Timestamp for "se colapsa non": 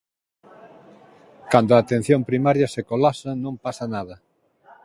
2.73-3.55